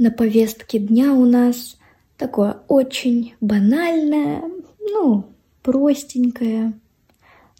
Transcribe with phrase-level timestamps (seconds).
[0.00, 1.76] На повестке дня у нас
[2.16, 4.42] такое очень банальное,
[4.80, 5.26] ну,
[5.62, 6.72] простенькое,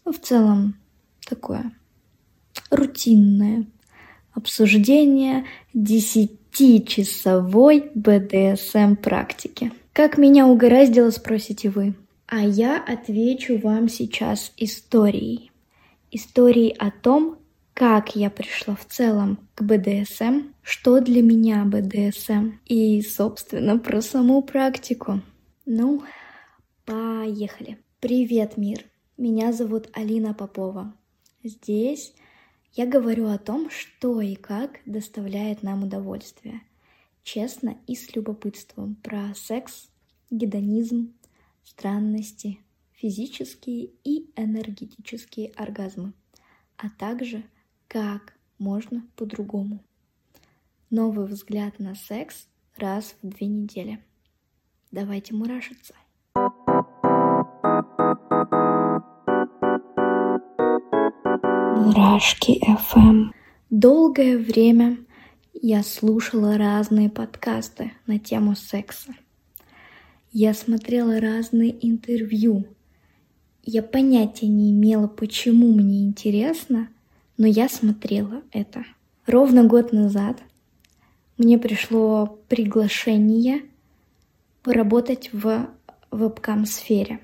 [0.06, 0.74] ну, в целом
[1.28, 1.70] такое
[2.70, 3.66] рутинное
[4.32, 9.70] обсуждение десятичасовой БДСМ практики.
[9.92, 11.92] Как меня угораздило, спросите вы.
[12.26, 15.52] А я отвечу вам сейчас историей.
[16.10, 17.36] Историей о том,
[17.74, 24.40] как я пришла в целом к БДСМ, что для меня БДСМ и, собственно, про саму
[24.40, 25.20] практику.
[25.66, 26.04] Ну,
[26.84, 27.82] поехали.
[27.98, 28.84] Привет, мир!
[29.16, 30.94] Меня зовут Алина Попова.
[31.42, 32.14] Здесь
[32.74, 36.60] я говорю о том, что и как доставляет нам удовольствие.
[37.24, 39.88] Честно и с любопытством про секс,
[40.30, 41.12] гедонизм,
[41.64, 42.60] странности,
[42.92, 46.12] физические и энергетические оргазмы,
[46.76, 47.42] а также–
[47.88, 49.82] как можно по-другому?
[50.90, 54.00] Новый взгляд на секс раз в две недели.
[54.90, 55.94] Давайте мурашиться.
[61.76, 63.30] Мурашки FM.
[63.70, 64.98] Долгое время
[65.54, 69.14] я слушала разные подкасты на тему секса.
[70.32, 72.66] Я смотрела разные интервью.
[73.62, 76.88] Я понятия не имела, почему мне интересно–
[77.40, 78.84] но я смотрела это.
[79.24, 80.42] Ровно год назад
[81.40, 83.62] мне пришло приглашение
[84.62, 85.70] поработать в
[86.10, 87.20] вебкам-сфере.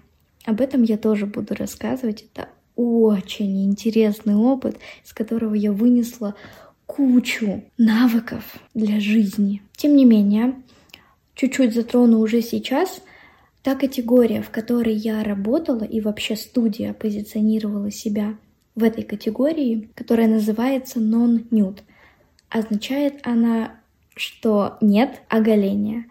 [0.46, 2.24] Об этом я тоже буду рассказывать.
[2.32, 6.34] Это очень интересный опыт, из которого я вынесла
[6.86, 9.60] кучу навыков для жизни.
[9.76, 10.54] Тем не менее,
[11.34, 13.02] чуть-чуть затрону уже сейчас
[13.62, 18.38] та категория, в которой я работала и вообще студия позиционировала себя
[18.74, 21.80] в этой категории, которая называется non-nude.
[22.48, 23.80] Означает она,
[24.16, 26.06] что нет оголения.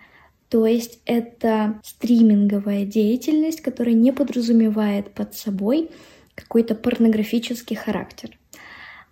[0.50, 5.90] То есть это стриминговая деятельность, которая не подразумевает под собой
[6.36, 8.38] какой-то порнографический характер.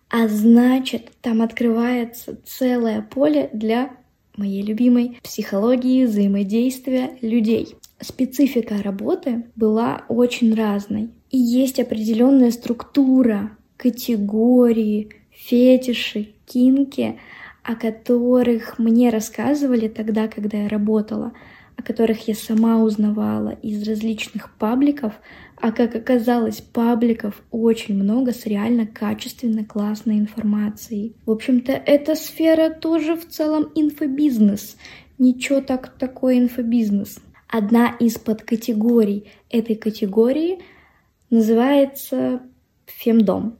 [0.09, 3.89] А значит, там открывается целое поле для
[4.37, 7.75] моей любимой психологии взаимодействия людей.
[7.99, 11.09] Специфика работы была очень разной.
[11.31, 17.19] И есть определенная структура, категории, фетиши, кинки,
[17.63, 21.33] о которых мне рассказывали тогда, когда я работала,
[21.75, 25.13] о которых я сама узнавала из различных пабликов,
[25.55, 31.15] а как оказалось, пабликов очень много с реально качественной, классной информацией.
[31.25, 34.77] В общем-то, эта сфера тоже в целом инфобизнес.
[35.17, 37.19] Ничего так такой инфобизнес.
[37.47, 40.59] Одна из подкатегорий этой категории—
[41.33, 42.43] называется
[42.85, 43.57] фемдом,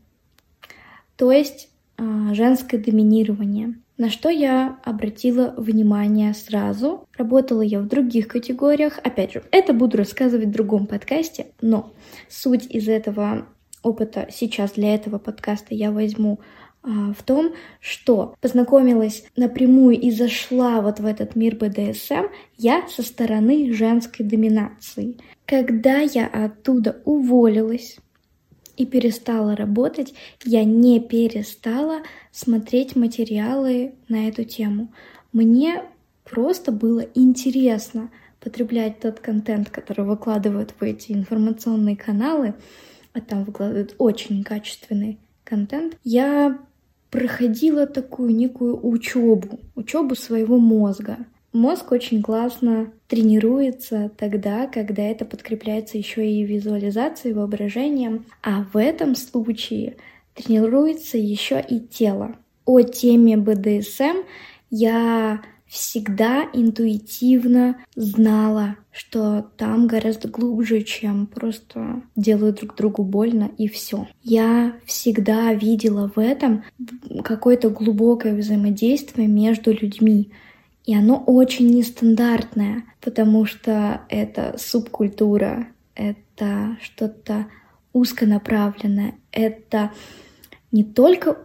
[1.16, 3.80] то есть э, женское доминирование.
[3.98, 7.08] На что я обратила внимание сразу.
[7.16, 9.00] Работала я в других категориях.
[9.04, 11.94] Опять же, это буду рассказывать в другом подкасте, но
[12.28, 13.46] суть из этого
[13.84, 16.40] опыта сейчас для этого подкаста я возьму
[16.82, 22.26] а, в том, что познакомилась напрямую и зашла вот в этот мир БДСМ
[22.58, 25.18] я со стороны женской доминации.
[25.46, 27.98] Когда я оттуда уволилась
[28.78, 30.14] и перестала работать,
[30.44, 32.00] я не перестала
[32.32, 34.92] смотреть материалы на эту тему.
[35.32, 35.84] Мне
[36.24, 42.56] просто было интересно потреблять тот контент, который выкладывают в эти информационные каналы,
[43.14, 45.98] а там выкладывают очень качественный контент.
[46.04, 46.60] Я
[47.10, 51.18] проходила такую некую учебу, учебу своего мозга.
[51.54, 59.16] Мозг очень классно тренируется тогда, когда это подкрепляется еще и визуализацией, воображением, а в этом
[59.16, 59.98] случае
[60.34, 62.36] тренируется еще и тело.
[62.66, 64.24] О теме БДСМ
[64.72, 73.68] я всегда интуитивно знала, что там гораздо глубже, чем просто делают друг другу больно и
[73.68, 74.08] все.
[74.22, 76.64] Я всегда видела в этом
[77.24, 80.32] какое-то глубокое взаимодействие между людьми.
[80.86, 87.48] И оно очень нестандартное, потому что это субкультура, это что-то
[87.94, 89.92] узконаправленное, это
[90.72, 91.38] не только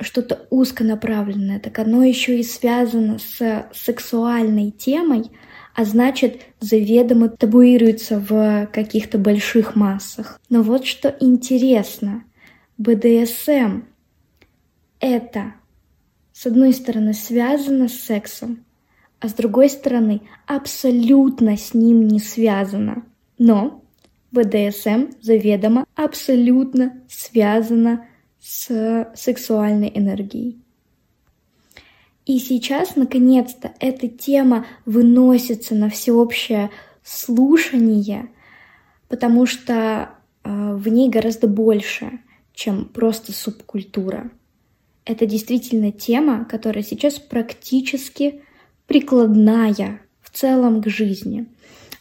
[0.00, 5.30] что-то узконаправленное, так оно еще и связано с сексуальной темой,
[5.74, 10.38] а значит, заведомо табуируется в каких-то больших массах.
[10.50, 12.24] Но вот что интересно,
[12.76, 13.82] БДСМ—
[15.00, 15.54] это,
[16.32, 18.64] с одной стороны, связано с сексом,
[19.22, 23.04] а с другой стороны, абсолютно с ним не связано.
[23.38, 23.84] Но
[24.32, 28.08] БДСМ заведомо абсолютно связано
[28.40, 30.60] с сексуальной энергией.
[32.26, 36.70] И сейчас, наконец-то, эта тема выносится на всеобщее
[37.04, 38.28] слушание,
[39.06, 40.10] потому что
[40.42, 42.18] э, в ней гораздо больше,
[42.54, 44.32] чем просто субкультура.
[45.04, 48.42] Это действительно тема, которая сейчас практически
[48.92, 51.46] прикладная в целом к жизни.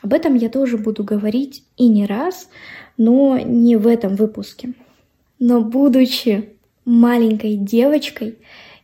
[0.01, 2.49] Об этом я тоже буду говорить и не раз,
[2.97, 4.73] но не в этом выпуске.
[5.39, 6.49] Но будучи
[6.83, 8.39] маленькой девочкой,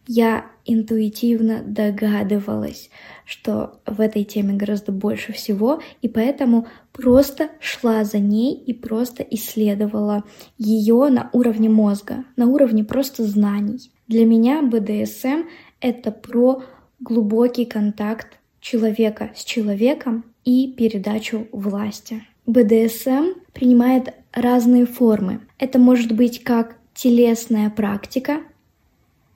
[0.07, 2.89] я интуитивно догадывалась,
[3.25, 9.21] что в этой теме гораздо больше всего, и поэтому просто шла за ней и просто
[9.21, 10.24] исследовала
[10.57, 13.92] ее на уровне мозга, на уровне просто знаний.
[14.07, 15.44] Для меня БДСМ—
[15.81, 16.63] это про
[16.99, 22.23] глубокий контакт человека с человеком и передачу власти.
[22.45, 25.41] БДСМ принимает разные формы.
[25.59, 28.41] Это может быть как телесная практика,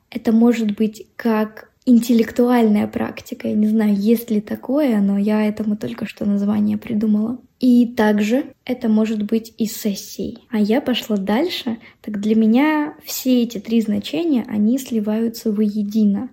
[0.09, 3.47] это может быть как интеллектуальная практика.
[3.47, 7.39] Я не знаю, есть ли такое, но я этому только что название придумала.
[7.59, 10.39] И также это может быть и сессией.
[10.49, 16.29] А я пошла дальше, так для меня все эти три значения, они сливаются воедино.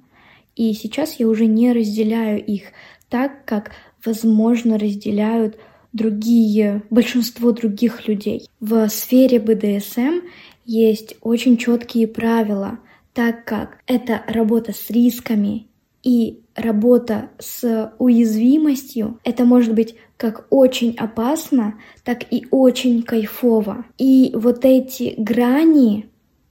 [0.59, 2.73] И сейчас я уже не разделяю их
[3.09, 3.71] так, как,
[4.05, 5.57] возможно, разделяют
[5.93, 8.49] другие, большинство других людей.
[8.59, 10.27] В сфере БДСМ
[10.67, 12.81] есть очень четкие правила,
[13.15, 15.69] так как это работа с рисками
[16.03, 23.87] и работа с уязвимостью, это может быть как очень опасно, так и очень кайфово.
[23.97, 26.09] И вот эти грани,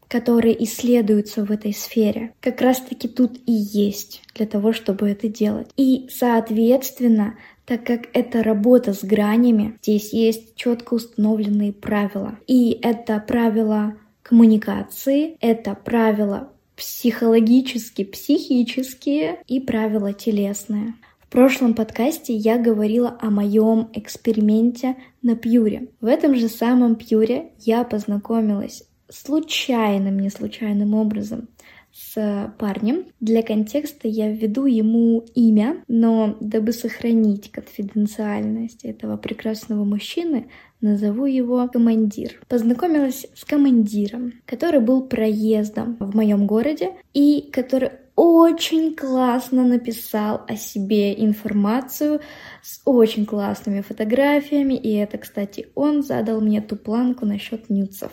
[0.08, 5.70] которые исследуются в этой сфере, как раз-таки тут и есть для того, чтобы это делать.
[5.78, 12.40] И, соответственно, так как это работа с гранями, здесь есть четко установленные правила.
[12.48, 20.94] И это правила коммуникации, это правила психологически психические и правила телесные.
[21.20, 25.90] В прошлом подкасте я говорила о моем эксперименте на Пьюре.
[26.00, 31.48] В этом же самом Пьюре я познакомилась случайным, не случайным образом
[31.92, 33.06] с парнем.
[33.20, 40.50] Для контекста я введу ему имя, но дабы сохранить конфиденциальность этого прекрасного мужчины,
[40.80, 42.40] назову его командир.
[42.48, 50.56] Познакомилась с командиром, который был проездом в моем городе и который очень классно написал о
[50.56, 52.22] себе информацию
[52.64, 58.12] с очень классными фотографиями, и это, кстати, он задал мне ту планку насчет нюцев.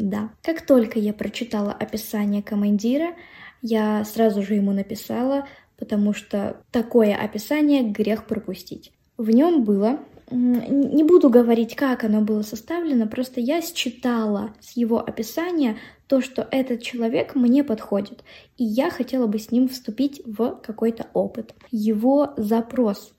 [0.00, 0.30] Да.
[0.42, 3.14] Как только я прочитала описание командира,
[3.60, 8.92] я сразу же ему написала, потому что такое описание грех пропустить.
[9.18, 9.98] В нем было,
[10.30, 15.76] не буду говорить, как оно было составлено, просто я считала с его описания
[16.06, 18.24] то, что этот человек мне подходит,
[18.56, 21.54] и я хотела бы с ним вступить в какой-то опыт.
[21.70, 23.12] Его запрос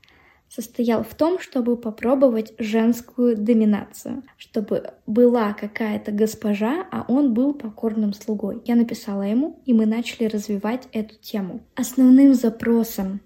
[0.54, 8.14] состоял в том, чтобы попробовать женскую доминацию, чтобы была какая-то госпожа, а он был покорным
[8.14, 8.62] слугой.
[8.66, 11.62] Я написала ему, и мы начали развивать эту тему.
[11.76, 13.22] Основным запросом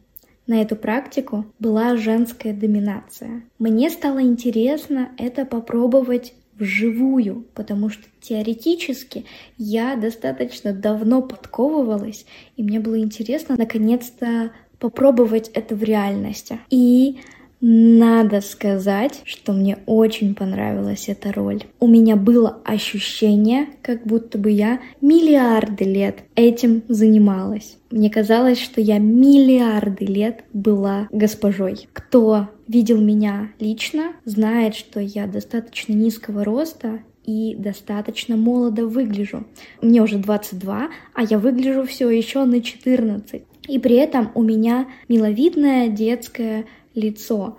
[0.45, 3.43] на эту практику была женская доминация.
[3.57, 9.25] Мне стало интересно это попробовать вживую, потому что теоретически
[9.57, 12.25] я достаточно давно подковывалась,
[12.55, 16.59] и мне было интересно наконец-то попробовать это в реальности.
[16.69, 17.19] И
[17.61, 21.63] надо сказать, что мне очень понравилась эта роль.
[21.79, 27.77] У меня было ощущение, как будто бы я миллиарды лет этим занималась.
[27.89, 31.87] Мне казалось, что я миллиарды лет была госпожой.
[31.93, 39.45] Кто видел меня лично, знает, что я достаточно низкого роста и достаточно молодо выгляжу.
[39.81, 43.43] Мне уже 22, а я выгляжу все еще на 14.
[43.67, 47.57] И при этом у меня миловидное детское лицо.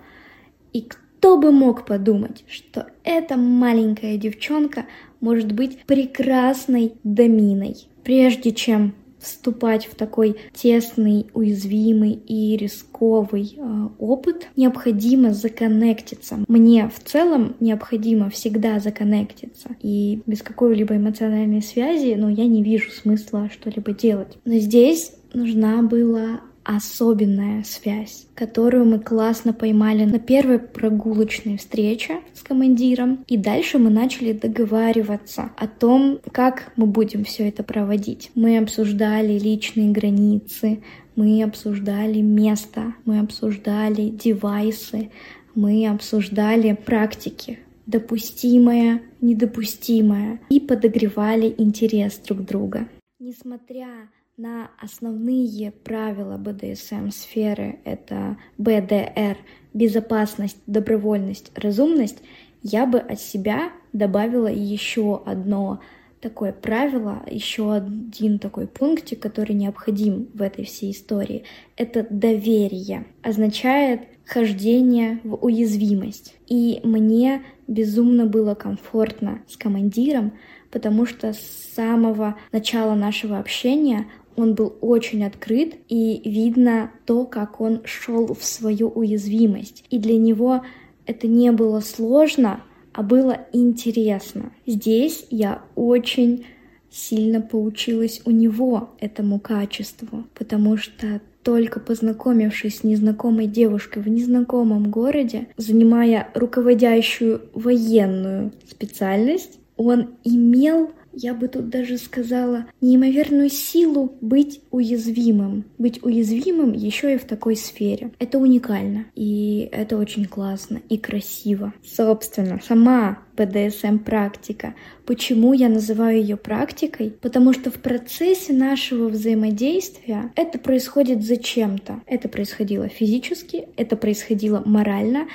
[0.73, 4.85] И кто бы мог подумать, что эта маленькая девчонка
[5.19, 7.75] может быть прекрасной доминой.
[8.03, 16.39] Прежде чем вступать в такой тесный, уязвимый и рисковый э, опыт, необходимо законнектиться.
[16.47, 19.69] Мне в целом необходимо всегда законнектиться.
[19.81, 24.37] И без какой-либо эмоциональной связи, ну, я не вижу смысла что-либо делать.
[24.45, 32.41] Но здесь нужна была особенная связь, которую мы классно поймали на первой прогулочной встрече с
[32.41, 33.23] командиром.
[33.27, 38.31] И дальше мы начали договариваться о том, как мы будем все это проводить.
[38.35, 40.83] Мы обсуждали личные границы,
[41.15, 45.09] мы обсуждали место, мы обсуждали девайсы,
[45.55, 52.89] мы обсуждали практики, допустимое, недопустимое, и подогревали интерес друг друга.
[53.19, 59.35] Несмотря на основные правила БДСМ сферы, это БДР,
[59.73, 62.19] безопасность, добровольность, разумность,
[62.61, 65.79] я бы от себя добавила еще одно
[66.21, 71.43] такое правило, еще один такой пунктик, который необходим в этой всей истории.
[71.75, 73.05] Это доверие.
[73.23, 76.35] Означает хождение в уязвимость.
[76.47, 80.33] И мне безумно было комфортно с командиром,
[80.69, 87.59] потому что с самого начала нашего общения он был очень открыт, и видно то, как
[87.59, 89.83] он шел в свою уязвимость.
[89.89, 90.63] И для него
[91.05, 92.61] это не было сложно,
[92.93, 94.53] а было интересно.
[94.65, 96.45] Здесь я очень
[96.89, 104.91] сильно поучилась у него этому качеству, потому что только познакомившись с незнакомой девушкой в незнакомом
[104.91, 114.61] городе, занимая руководящую военную специальность, он имел я бы тут даже сказала, неимоверную силу быть
[114.69, 115.65] уязвимым.
[115.79, 118.11] Быть уязвимым еще и в такой сфере.
[118.19, 119.05] Это уникально.
[119.15, 121.73] И это очень классно и красиво.
[121.83, 124.75] Собственно, сама БДСМ практика.
[125.05, 127.11] Почему я называю ее практикой?
[127.21, 132.01] Потому что в процессе нашего взаимодействия это происходит зачем-то.
[132.05, 135.27] Это происходило физически, это происходило морально,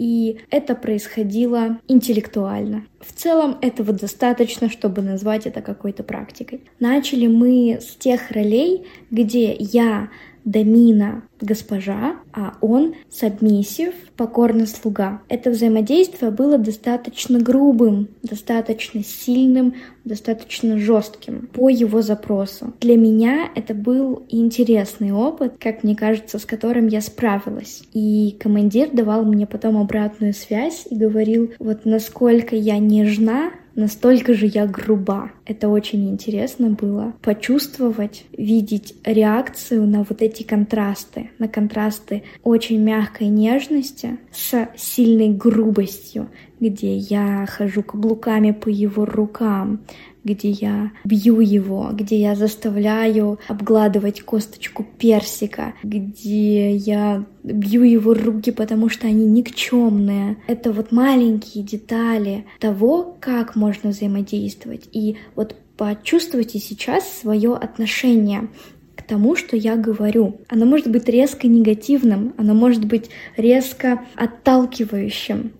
[0.00, 2.86] и это происходило интеллектуально.
[3.00, 6.62] В целом этого достаточно, чтобы назвать это какой-то практикой.
[6.78, 10.08] Начали мы с тех ролей, где я
[10.44, 15.22] домина госпожа, а он сабмиссив, покорный слуга.
[15.28, 22.74] Это взаимодействие было достаточно грубым, достаточно сильным, достаточно жестким по его запросу.
[22.80, 27.82] Для меня это был интересный опыт, как мне кажется, с которым я справилась.
[27.92, 34.46] И командир давал мне потом обратную связь и говорил, вот насколько я нежна, настолько же
[34.46, 35.32] я груба.
[35.46, 43.28] Это очень интересно было почувствовать, видеть реакцию на вот эти контрасты, на контрасты очень мягкой
[43.28, 46.28] нежности с сильной грубостью,
[46.60, 49.80] где я хожу каблуками по его рукам,
[50.24, 58.50] где я бью его, где я заставляю обгладывать косточку персика, где я бью его руки,
[58.50, 60.36] потому что они никчемные.
[60.46, 64.88] Это вот маленькие детали того, как можно взаимодействовать.
[64.92, 68.48] И вот почувствуйте сейчас свое отношение
[68.96, 70.40] к тому, что я говорю.
[70.48, 75.52] Оно может быть резко негативным, оно может быть резко отталкивающим,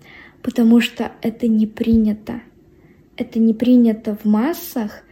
[0.42, 2.42] потому что это не принято
[3.20, 5.02] это не принято в массах,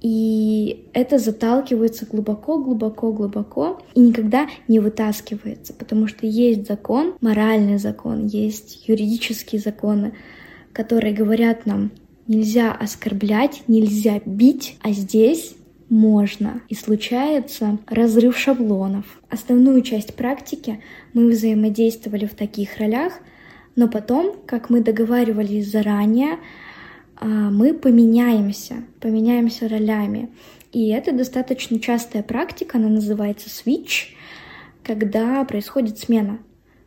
[0.00, 7.78] и это заталкивается глубоко, глубоко, глубоко и никогда не вытаскивается, потому что есть закон, моральный
[7.78, 10.14] закон, есть юридические законы,
[10.72, 11.90] которые говорят нам,
[12.28, 15.56] нельзя оскорблять, нельзя бить, а здесь
[15.88, 16.62] можно.
[16.68, 19.20] И случается разрыв шаблонов.
[19.28, 20.82] Основную часть практики
[21.14, 23.14] мы взаимодействовали в таких ролях,
[23.74, 26.38] но потом, как мы договаривались заранее,
[27.20, 30.30] мы поменяемся, поменяемся ролями.
[30.72, 34.14] И это достаточно частая практика, она называется switch,
[34.82, 36.38] когда происходит смена.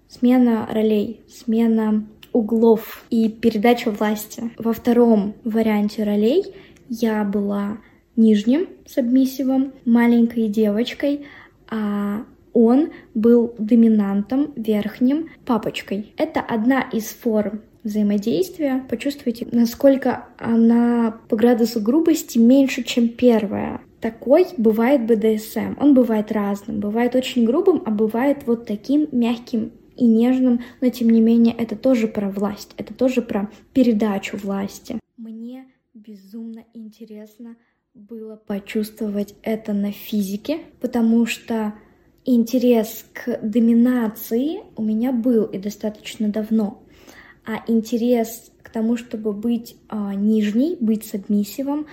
[0.08, 4.52] Смена ролей, смена углов и передача власти.
[4.58, 6.54] Во втором варианте ролей
[6.90, 7.78] я была
[8.16, 11.26] нижним сабмиссивом, маленькой девочкой,
[11.70, 16.14] а он был доминантом, верхним папочкой.
[16.18, 23.82] Это одна из форм взаимодействия, почувствуйте, насколько она по градусу грубости меньше, чем первая.
[24.02, 25.76] Такой бывает БДСМ.
[25.80, 26.80] Он бывает разным.
[26.80, 31.76] Бывает очень грубым, а бывает вот таким мягким и нежным, но тем не менее это
[31.76, 34.98] тоже про власть, это тоже про передачу власти.
[35.18, 37.58] Мне безумно интересно
[37.94, 41.74] было почувствовать это на физике, потому что
[42.24, 46.82] интерес к доминации у меня был и достаточно давно
[47.50, 51.88] а интерес к тому, чтобы быть а, нижней, быть сабмиссивом,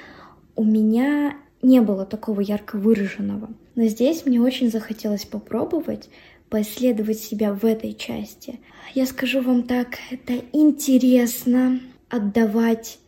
[0.54, 3.48] у меня не было такого ярко выраженного.
[3.74, 6.10] Но здесь мне очень захотелось попробовать
[6.50, 8.60] поисследовать себя в этой части.
[8.94, 12.98] Я скажу вам так, это интересно отдавать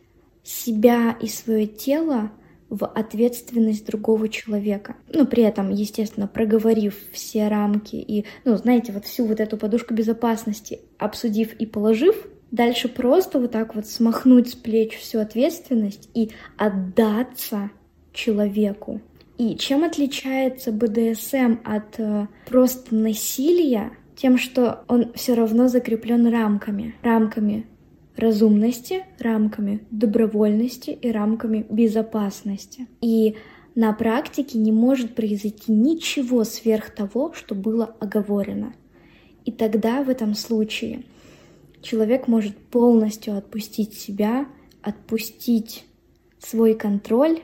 [0.43, 2.31] себя и свое тело
[2.69, 4.95] в ответственность другого человека.
[5.13, 9.93] Ну, при этом, естественно, проговорив все рамки и, ну, знаете, вот всю вот эту подушку
[9.93, 16.31] безопасности обсудив и положив, Дальше просто вот так вот смахнуть с плеч всю ответственность и
[16.57, 17.69] отдаться
[18.11, 19.01] человеку.
[19.37, 23.91] И чем отличается БДСМ от э, просто насилия?
[24.15, 26.95] Тем, что он все равно закреплен рамками.
[27.03, 27.65] Рамками
[28.17, 32.87] разумности, рамками добровольности и рамками безопасности.
[32.99, 33.37] И
[33.75, 38.73] на практике не может произойти ничего сверх того, что было оговорено.
[39.45, 41.03] И тогда в этом случае
[41.81, 44.47] человек может полностью отпустить себя,
[44.81, 45.85] отпустить
[46.39, 47.41] свой контроль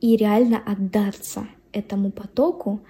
[0.00, 2.80] и реально отдаться этому потоку.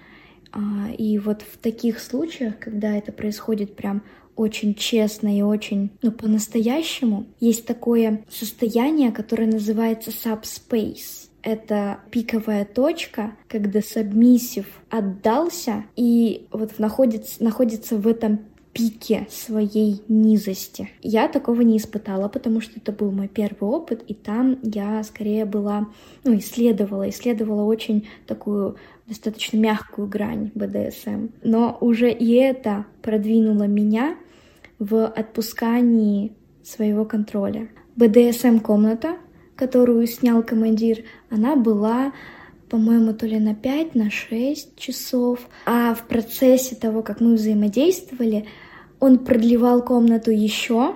[0.51, 4.03] А, и вот в таких случаях, когда это происходит прям
[4.35, 11.29] очень честно и очень, ну, по-настоящему, есть такое состояние, которое называется subspace.
[11.43, 18.41] Это пиковая точка, когда сабмиссив отдался и вот находится, находится в этом
[18.73, 20.89] пике своей низости.
[21.01, 25.45] Я такого не испытала, потому что это был мой первый опыт, и там я скорее
[25.45, 25.87] была,
[26.23, 31.27] ну, исследовала, исследовала очень такую достаточно мягкую грань БДСМ.
[31.43, 34.15] Но уже и это продвинуло меня
[34.79, 37.67] в отпускании своего контроля.
[37.97, 39.17] БДСМ-комната,
[39.55, 42.13] которую снял командир, она была
[42.71, 45.49] по-моему, то ли на 5, на 6 часов.
[45.65, 48.45] А в процессе того, как мы взаимодействовали,
[49.01, 50.95] он продлевал комнату еще,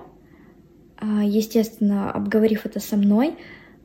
[0.97, 3.33] а, естественно, обговорив это со мной.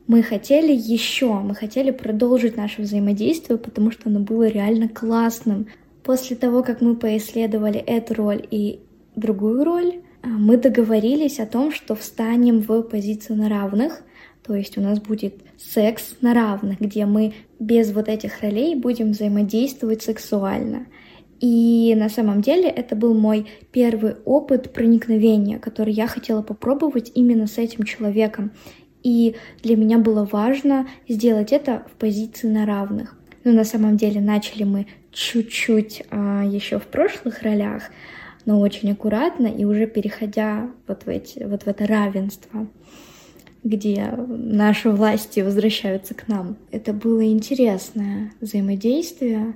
[0.07, 5.67] Мы хотели еще, мы хотели продолжить наше взаимодействие, потому что оно было реально классным.
[6.01, 8.79] После того, как мы поисследовали эту роль и
[9.17, 14.01] другую роль, а, мы договорились о том, что встанем в позицию на равных,
[14.43, 19.11] то есть у нас будет секс на равных, где мы без вот этих ролей будем
[19.11, 20.87] взаимодействовать сексуально.
[21.39, 27.47] И на самом деле это был мой первый опыт проникновения, который я хотела попробовать именно
[27.47, 28.51] с этим человеком.
[29.03, 33.17] И для меня было важно сделать это в позиции на равных.
[33.43, 37.83] Но на самом деле начали мы чуть-чуть а, еще в прошлых ролях,
[38.45, 42.67] но очень аккуратно и уже переходя вот в, эти, вот в это равенство
[43.63, 46.57] где наши власти возвращаются к нам.
[46.71, 49.55] Это было интересное взаимодействие,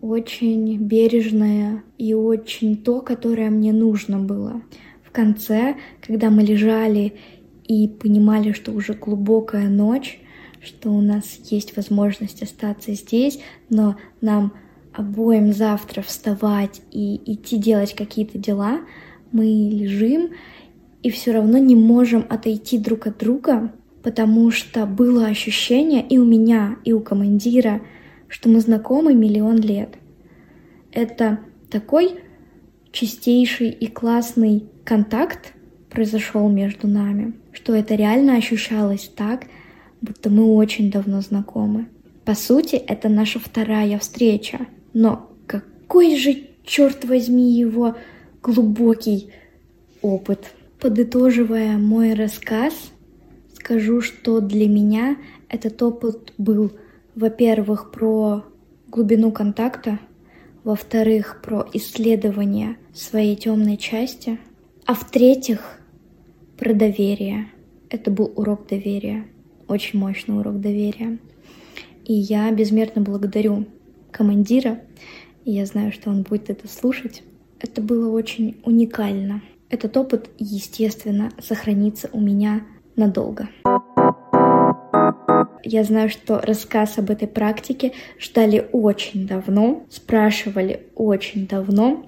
[0.00, 4.62] очень бережное и очень то, которое мне нужно было.
[5.02, 7.14] В конце, когда мы лежали
[7.66, 10.20] и понимали, что уже глубокая ночь,
[10.60, 14.52] что у нас есть возможность остаться здесь, но нам
[14.92, 18.80] обоим завтра вставать и идти делать какие-то дела,
[19.32, 20.30] мы лежим
[21.02, 26.24] и все равно не можем отойти друг от друга, потому что было ощущение и у
[26.24, 27.80] меня, и у командира,
[28.28, 29.96] что мы знакомы миллион лет.
[30.92, 32.16] Это такой
[32.92, 35.54] чистейший и классный контакт
[35.90, 39.46] произошел между нами, что это реально ощущалось так,
[40.00, 41.88] будто мы очень давно знакомы.
[42.24, 47.96] По сути, это наша вторая встреча, но какой же, черт возьми, его
[48.42, 49.32] глубокий
[50.00, 50.52] опыт.
[50.82, 52.74] Подытоживая мой рассказ,
[53.54, 55.16] скажу, что для меня
[55.48, 56.72] этот опыт был,
[57.14, 58.44] во-первых, про
[58.88, 60.00] глубину контакта,
[60.64, 64.40] во-вторых, про исследование своей темной части,
[64.84, 65.78] а в-третьих,
[66.58, 67.46] про доверие.
[67.88, 69.28] Это был урок доверия,
[69.68, 71.20] очень мощный урок доверия.
[72.04, 73.66] И я безмерно благодарю
[74.10, 74.80] командира,
[75.44, 77.22] и я знаю, что он будет это слушать.
[77.60, 79.42] Это было очень уникально.
[79.72, 82.60] Этот опыт, естественно, сохранится у меня
[82.94, 83.48] надолго.
[85.64, 92.04] Я знаю, что рассказ об этой практике ждали очень давно, спрашивали очень давно,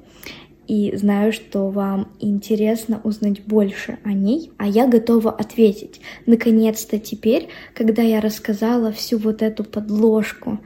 [0.67, 6.03] и знаю, что вам интересно узнать больше о ней, а я готова ответить.
[6.27, 10.61] Наконец-то теперь, когда я рассказала всю вот эту подложку,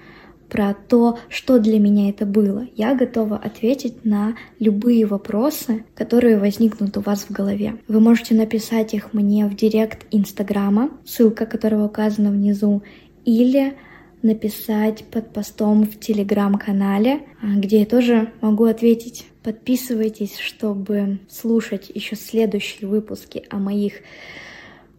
[0.49, 2.67] про то, что для меня это было.
[2.75, 7.77] Я готова ответить на любые вопросы, которые возникнут у вас в голове.
[7.87, 12.83] Вы можете написать их мне в директ Инстаграма, ссылка которого указана внизу,
[13.25, 13.75] или
[14.23, 19.27] написать под постом в Телеграм-канале, а, где я тоже могу ответить.
[19.43, 23.95] Подписывайтесь, чтобы слушать еще следующие выпуски о моих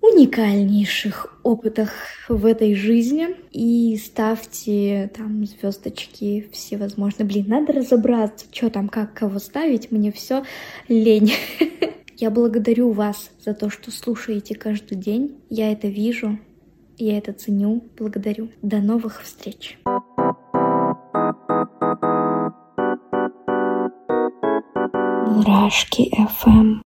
[0.01, 1.91] уникальнейших опытах
[2.27, 7.27] в этой жизни и ставьте там звездочки всевозможные.
[7.27, 10.43] Блин, надо разобраться, что там, как кого ставить, мне все
[10.87, 11.33] лень.
[12.17, 15.37] Я благодарю вас за то, что слушаете каждый день.
[15.49, 16.37] Я это вижу,
[16.97, 17.81] я это ценю.
[17.97, 18.49] Благодарю.
[18.61, 19.79] До новых встреч.
[25.25, 26.81] Мурашки FM